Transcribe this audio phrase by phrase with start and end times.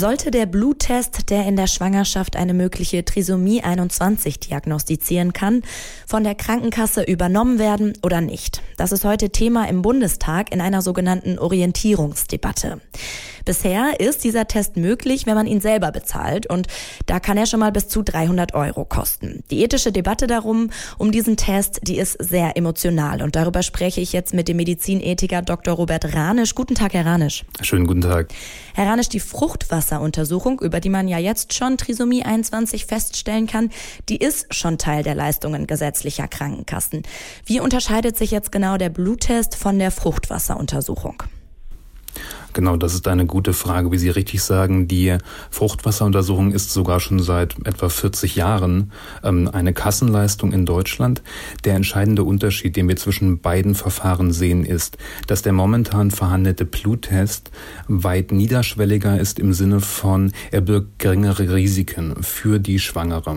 [0.00, 5.60] Sollte der Bluttest, der in der Schwangerschaft eine mögliche Trisomie 21 diagnostizieren kann,
[6.06, 8.62] von der Krankenkasse übernommen werden oder nicht?
[8.78, 12.80] Das ist heute Thema im Bundestag in einer sogenannten Orientierungsdebatte.
[13.44, 16.66] Bisher ist dieser Test möglich, wenn man ihn selber bezahlt und
[17.06, 19.42] da kann er schon mal bis zu 300 Euro kosten.
[19.50, 24.12] Die ethische Debatte darum, um diesen Test, die ist sehr emotional und darüber spreche ich
[24.12, 25.74] jetzt mit dem Medizinethiker Dr.
[25.74, 26.54] Robert Ranisch.
[26.54, 27.44] Guten Tag, Herr Ranisch.
[27.60, 28.28] Schönen guten Tag.
[28.74, 29.20] Herr Ranisch, die
[29.90, 33.70] Fruchtwasseruntersuchung, über die man ja jetzt schon Trisomie 21 feststellen kann,
[34.08, 37.02] die ist schon Teil der Leistungen gesetzlicher Krankenkassen.
[37.44, 41.22] Wie unterscheidet sich jetzt genau der Bluttest von der Fruchtwasseruntersuchung?
[42.52, 43.92] Genau, das ist eine gute Frage.
[43.92, 45.16] Wie Sie richtig sagen, die
[45.50, 48.90] Fruchtwasseruntersuchung ist sogar schon seit etwa 40 Jahren
[49.22, 51.22] ähm, eine Kassenleistung in Deutschland.
[51.64, 57.50] Der entscheidende Unterschied, den wir zwischen beiden Verfahren sehen, ist, dass der momentan verhandelte Bluttest
[57.86, 63.36] weit niederschwelliger ist im Sinne von, er birgt geringere Risiken für die Schwangere.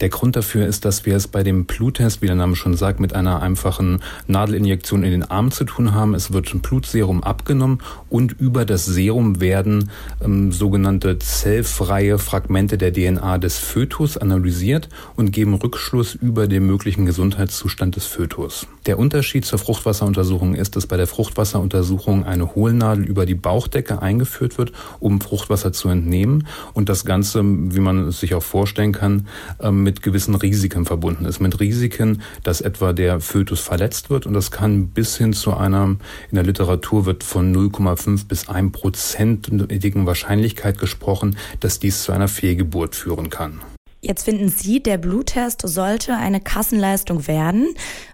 [0.00, 2.98] Der Grund dafür ist, dass wir es bei dem Bluttest, wie der Name schon sagt,
[2.98, 6.14] mit einer einfachen Nadelinjektion in den Arm zu tun haben.
[6.14, 9.90] Es wird ein Blutserum abgenommen und über das Serum werden
[10.24, 17.06] ähm, sogenannte zellfreie Fragmente der DNA des Fötus analysiert und geben Rückschluss über den möglichen
[17.06, 18.66] Gesundheitszustand des Fötus.
[18.86, 24.56] Der Unterschied zur Fruchtwasseruntersuchung ist, dass bei der Fruchtwasseruntersuchung eine Hohlnadel über die Bauchdecke eingeführt
[24.56, 29.28] wird, um Fruchtwasser zu entnehmen und das Ganze, wie man es sich auch vorstellen kann,
[29.60, 31.40] ähm, mit gewissen Risiken verbunden ist.
[31.40, 35.96] Mit Risiken, dass etwa der Fötus verletzt wird und das kann bis hin zu einer,
[36.30, 42.28] in der Literatur wird von 0,5 bis 1 prozentigen Wahrscheinlichkeit gesprochen, dass dies zu einer
[42.28, 43.60] Fehlgeburt führen kann.
[44.00, 47.68] Jetzt finden Sie, der Bluttest sollte eine Kassenleistung werden.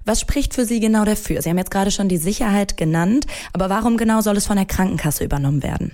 [0.04, 1.40] Was spricht für Sie genau dafür?
[1.40, 4.66] Sie haben jetzt gerade schon die Sicherheit genannt, aber warum genau soll es von der
[4.66, 5.92] Krankenkasse übernommen werden?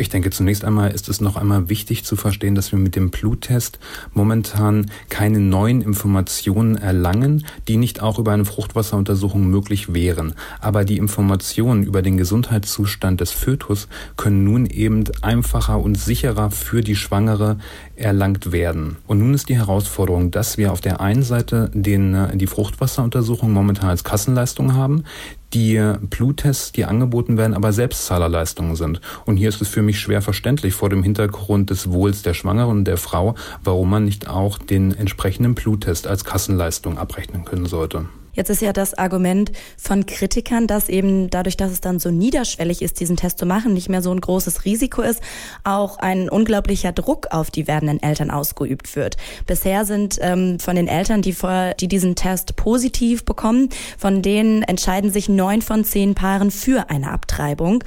[0.00, 3.10] Ich denke, zunächst einmal ist es noch einmal wichtig zu verstehen, dass wir mit dem
[3.10, 3.78] Bluttest
[4.14, 10.32] momentan keine neuen Informationen erlangen, die nicht auch über eine Fruchtwasseruntersuchung möglich wären.
[10.58, 16.80] Aber die Informationen über den Gesundheitszustand des Fötus können nun eben einfacher und sicherer für
[16.80, 17.58] die Schwangere
[17.94, 18.96] erlangt werden.
[19.06, 23.90] Und nun ist die Herausforderung, dass wir auf der einen Seite den, die Fruchtwasseruntersuchung momentan
[23.90, 25.04] als Kassenleistung haben,
[25.52, 29.00] die Bluttests, die angeboten werden, aber Selbstzahlerleistungen sind.
[29.24, 32.78] Und hier ist es für mich schwer verständlich vor dem Hintergrund des Wohls der Schwangeren
[32.78, 33.34] und der Frau,
[33.64, 38.06] warum man nicht auch den entsprechenden Bluttest als Kassenleistung abrechnen können sollte.
[38.32, 42.82] Jetzt ist ja das Argument von Kritikern, dass eben dadurch, dass es dann so niederschwellig
[42.82, 45.20] ist, diesen Test zu machen, nicht mehr so ein großes Risiko ist,
[45.64, 49.16] auch ein unglaublicher Druck auf die werdenden Eltern ausgeübt wird.
[49.46, 54.62] Bisher sind ähm, von den Eltern, die, vor, die diesen Test positiv bekommen, von denen
[54.62, 57.82] entscheiden sich neun von zehn Paaren für eine Abtreibung.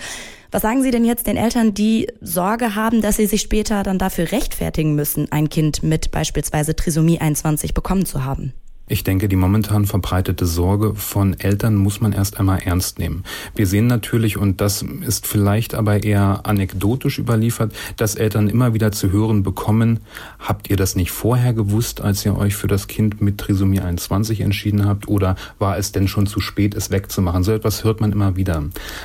[0.51, 3.97] Was sagen Sie denn jetzt den Eltern, die Sorge haben, dass sie sich später dann
[3.97, 8.53] dafür rechtfertigen müssen, ein Kind mit beispielsweise Trisomie 21 bekommen zu haben?
[8.85, 13.23] Ich denke, die momentan verbreitete Sorge von Eltern muss man erst einmal ernst nehmen.
[13.55, 18.91] Wir sehen natürlich, und das ist vielleicht aber eher anekdotisch überliefert, dass Eltern immer wieder
[18.91, 20.01] zu hören bekommen,
[20.37, 24.41] habt ihr das nicht vorher gewusst, als ihr euch für das Kind mit Trisomie 21
[24.41, 27.45] entschieden habt, oder war es denn schon zu spät, es wegzumachen?
[27.45, 28.63] So etwas hört man immer wieder.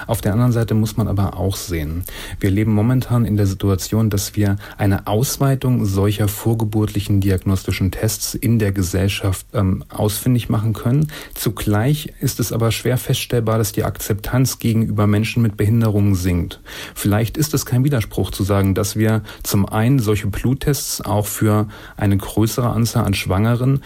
[0.09, 2.03] Auf der anderen Seite muss man aber auch sehen,
[2.41, 8.59] wir leben momentan in der Situation, dass wir eine Ausweitung solcher vorgeburtlichen diagnostischen Tests in
[8.59, 11.09] der Gesellschaft ähm, ähm, ausfindig machen können.
[11.34, 16.61] Zugleich ist es aber schwer feststellbar, dass die Akzeptanz gegenüber Menschen mit Behinderungen sinkt.
[16.95, 21.69] Vielleicht ist es kein Widerspruch zu sagen, dass wir zum einen solche Bluttests auch für
[21.97, 23.83] eine größere Anzahl an Schwangeren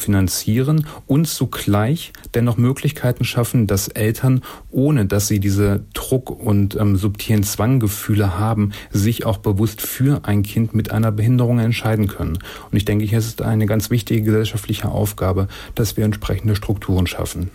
[0.00, 6.96] finanzieren und zugleich dennoch Möglichkeiten schaffen, dass Eltern, ohne dass sie diese Druck- und ähm,
[6.96, 12.38] subtilen Zwanggefühle haben, sich auch bewusst für ein Kind mit einer Behinderung entscheiden können.
[12.70, 17.50] Und ich denke, hier ist eine ganz wichtige gesellschaftliche Aufgabe, dass wir entsprechende Strukturen schaffen.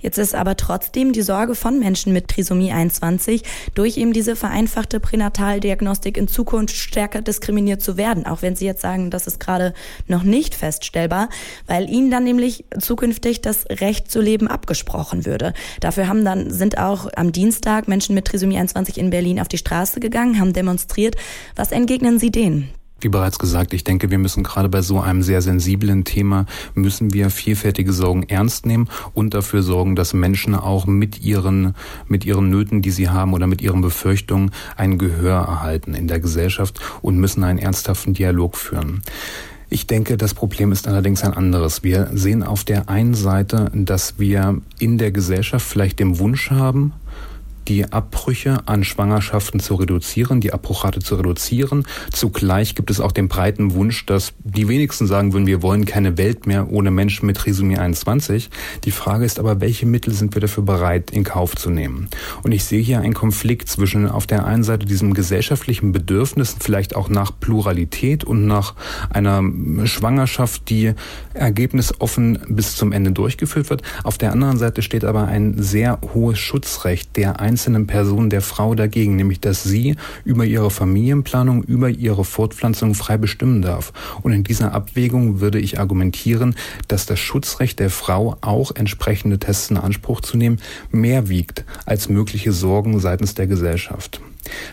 [0.00, 3.42] Jetzt ist aber trotzdem die Sorge von Menschen mit Trisomie 21
[3.74, 8.82] durch eben diese vereinfachte Pränataldiagnostik in Zukunft stärker diskriminiert zu werden, auch wenn Sie jetzt
[8.82, 9.74] sagen, das ist gerade
[10.08, 11.28] noch nicht feststellbar,
[11.66, 15.52] weil ihnen dann nämlich zukünftig das Recht zu leben abgesprochen würde.
[15.80, 19.58] Dafür haben dann sind auch am Dienstag Menschen mit Trisomie 21 in Berlin auf die
[19.58, 21.16] Straße gegangen, haben demonstriert.
[21.56, 22.70] Was entgegnen Sie denen?
[23.00, 27.12] Wie bereits gesagt, ich denke, wir müssen gerade bei so einem sehr sensiblen Thema, müssen
[27.12, 31.74] wir vielfältige Sorgen ernst nehmen und dafür sorgen, dass Menschen auch mit ihren,
[32.08, 36.20] mit ihren Nöten, die sie haben oder mit ihren Befürchtungen ein Gehör erhalten in der
[36.20, 39.02] Gesellschaft und müssen einen ernsthaften Dialog führen.
[39.72, 41.84] Ich denke, das Problem ist allerdings ein anderes.
[41.84, 46.92] Wir sehen auf der einen Seite, dass wir in der Gesellschaft vielleicht den Wunsch haben,
[47.70, 51.86] die Abbrüche an Schwangerschaften zu reduzieren, die Abbruchrate zu reduzieren.
[52.10, 56.18] Zugleich gibt es auch den breiten Wunsch, dass die wenigsten sagen würden, wir wollen keine
[56.18, 58.50] Welt mehr ohne Menschen mit Trisomie 21.
[58.82, 62.08] Die Frage ist aber, welche Mittel sind wir dafür bereit in Kauf zu nehmen?
[62.42, 66.96] Und ich sehe hier einen Konflikt zwischen auf der einen Seite diesem gesellschaftlichen Bedürfnis, vielleicht
[66.96, 68.74] auch nach Pluralität und nach
[69.10, 69.44] einer
[69.84, 70.94] Schwangerschaft, die
[71.34, 73.82] ergebnisoffen bis zum Ende durchgeführt wird.
[74.02, 78.74] Auf der anderen Seite steht aber ein sehr hohes Schutzrecht der einzelnen Person, der Frau
[78.74, 83.92] dagegen, nämlich dass sie über ihre Familienplanung, über ihre Fortpflanzung frei bestimmen darf.
[84.22, 86.54] Und in dieser Abwägung würde ich argumentieren,
[86.88, 90.60] dass das Schutzrecht der Frau auch entsprechende Tests in Anspruch zu nehmen
[90.90, 94.20] mehr wiegt als mögliche Sorgen seitens der Gesellschaft.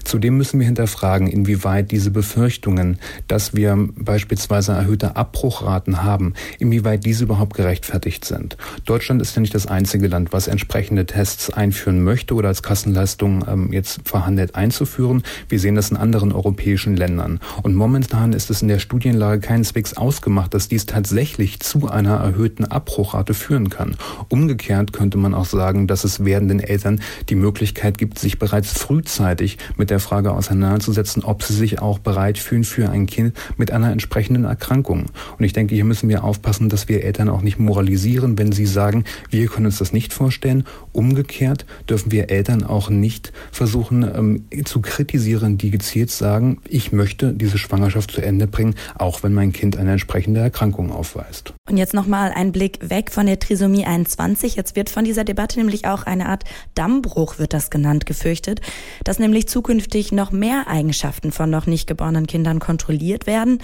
[0.04, 7.24] Zudem müssen wir hinterfragen, inwieweit diese Befürchtungen, dass wir beispielsweise erhöhte Abbruchraten haben, inwieweit diese
[7.24, 8.58] überhaupt gerechtfertigt sind.
[8.86, 13.46] Deutschland ist ja nicht das einzige Land, was entsprechende Tests einführen möchte oder als Kassenleistung
[13.48, 15.24] ähm, jetzt verhandelt einzuführen.
[15.50, 17.40] Wir sehen das in anderen europäischen Ländern.
[17.64, 22.66] Und momentan ist es in der Studienlage keineswegs ausgemacht, dass dies tatsächlich zu einer erhöhten
[22.66, 23.96] Abbruchrate führen kann.
[24.30, 29.57] Umgekehrt könnte man auch sagen, dass es werdenden Eltern die Möglichkeit gibt, sich bereits frühzeitig
[29.76, 33.92] mit der Frage auseinanderzusetzen, ob sie sich auch bereit fühlen für ein Kind mit einer
[33.92, 35.06] entsprechenden Erkrankung.
[35.38, 38.66] Und ich denke, hier müssen wir aufpassen, dass wir Eltern auch nicht moralisieren, wenn sie
[38.66, 40.66] sagen, wir können uns das nicht vorstellen.
[40.92, 47.34] Umgekehrt dürfen wir Eltern auch nicht versuchen ähm, zu kritisieren, die gezielt sagen, ich möchte
[47.34, 51.54] diese Schwangerschaft zu Ende bringen, auch wenn mein Kind eine entsprechende Erkrankung aufweist.
[51.70, 54.56] Und jetzt nochmal ein Blick weg von der Trisomie 21.
[54.56, 56.44] Jetzt wird von dieser Debatte nämlich auch eine Art
[56.76, 58.62] Dammbruch, wird das genannt, gefürchtet,
[59.04, 63.60] dass nämlich zukünftig noch mehr Eigenschaften von noch nicht geborenen Kindern kontrolliert werden.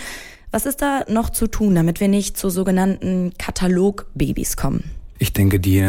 [0.51, 5.02] Was ist da noch zu tun, damit wir nicht zu sogenannten Katalogbabys kommen?
[5.23, 5.81] Ich denke, die,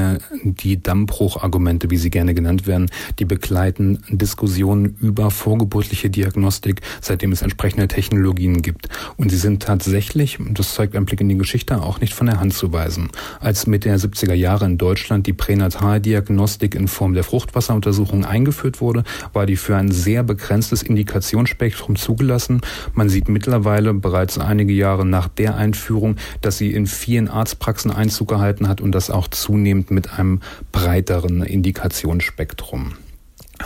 [0.45, 2.89] die Dammbruchargumente, wie sie gerne genannt werden,
[3.19, 8.89] die begleiten Diskussionen über vorgeburtliche Diagnostik, seitdem es entsprechende Technologien gibt.
[9.17, 12.39] Und sie sind tatsächlich, das zeigt ein Blick in die Geschichte, auch nicht von der
[12.39, 13.11] Hand zu weisen.
[13.41, 19.03] Als Mitte der 70er Jahre in Deutschland die Pränataldiagnostik in Form der Fruchtwasseruntersuchung eingeführt wurde,
[19.33, 22.61] war die für ein sehr begrenztes Indikationsspektrum zugelassen.
[22.93, 28.29] Man sieht mittlerweile bereits einige Jahre nach der Einführung, dass sie in vielen Arztpraxen Einzug
[28.29, 30.41] gehalten hat und dass auch auch zunehmend mit einem
[30.73, 32.97] breiteren Indikationsspektrum.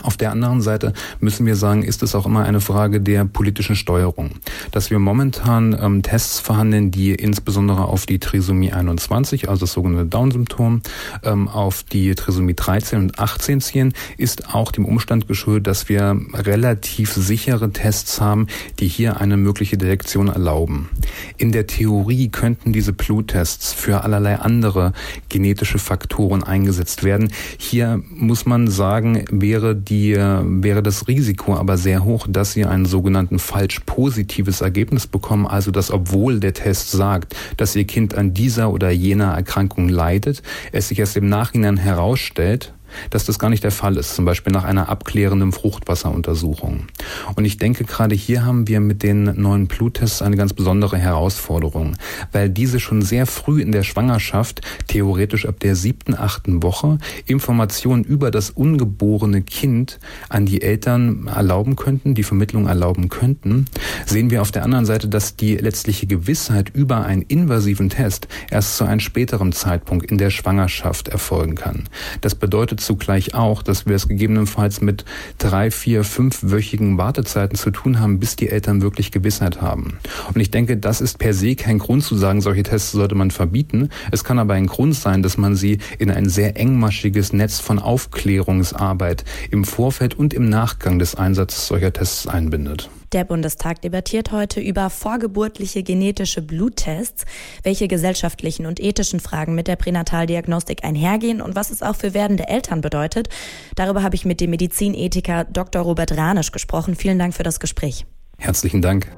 [0.03, 3.75] Auf der anderen Seite müssen wir sagen, ist es auch immer eine Frage der politischen
[3.75, 4.31] Steuerung.
[4.71, 10.05] Dass wir momentan ähm, Tests verhandeln, die insbesondere auf die Trisomie 21, also das sogenannte
[10.05, 10.81] Down-Symptom,
[11.23, 16.19] ähm, auf die Trisomie 13 und 18 zielen, ist auch dem Umstand geschuldet, dass wir
[16.33, 18.47] relativ sichere Tests haben,
[18.79, 20.89] die hier eine mögliche Detektion erlauben.
[21.37, 24.93] In der Theorie könnten diese Bluttests für allerlei andere
[25.29, 27.31] genetische Faktoren eingesetzt werden.
[27.57, 32.65] Hier muss man sagen, wäre die äh, wäre das Risiko aber sehr hoch, dass sie
[32.65, 38.15] einen sogenannten falsch positives Ergebnis bekommen, also dass obwohl der Test sagt, dass ihr Kind
[38.15, 42.73] an dieser oder jener Erkrankung leidet, es sich erst im Nachhinein herausstellt,
[43.09, 46.87] dass das gar nicht der Fall ist, zum Beispiel nach einer abklärenden Fruchtwasseruntersuchung.
[47.35, 51.95] Und ich denke, gerade hier haben wir mit den neuen Bluttests eine ganz besondere Herausforderung,
[52.31, 58.03] weil diese schon sehr früh in der Schwangerschaft, theoretisch ab der siebten, achten Woche, Informationen
[58.03, 59.99] über das ungeborene Kind
[60.29, 63.65] an die Eltern erlauben könnten, die Vermittlung erlauben könnten,
[64.05, 68.77] sehen wir auf der anderen Seite, dass die letztliche Gewissheit über einen invasiven Test erst
[68.77, 71.89] zu einem späteren Zeitpunkt in der Schwangerschaft erfolgen kann.
[72.21, 75.05] Das bedeutet zugleich auch, dass wir es gegebenenfalls mit
[75.37, 79.99] drei, vier, fünfwöchigen Wartezeiten zu tun haben, bis die Eltern wirklich Gewissheit haben.
[80.33, 83.31] Und ich denke, das ist per se kein Grund zu sagen, solche Tests sollte man
[83.31, 83.89] verbieten.
[84.11, 87.79] Es kann aber ein Grund sein, dass man sie in ein sehr engmaschiges Netz von
[87.79, 92.89] Aufklärungsarbeit im Vorfeld und im Nachgang des Einsatzes solcher Tests einbindet.
[93.11, 97.25] Der Bundestag debattiert heute über vorgeburtliche genetische Bluttests,
[97.63, 102.47] welche gesellschaftlichen und ethischen Fragen mit der Pränataldiagnostik einhergehen und was es auch für werdende
[102.47, 103.29] Eltern bedeutet.
[103.75, 105.81] Darüber habe ich mit dem Medizinethiker Dr.
[105.81, 106.95] Robert Ranisch gesprochen.
[106.95, 108.05] Vielen Dank für das Gespräch.
[108.37, 109.11] Herzlichen Dank.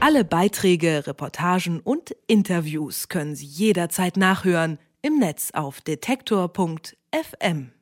[0.00, 7.72] Alle Beiträge, Reportagen und Interviews können Sie jederzeit nachhören im Netz auf detektor.fm.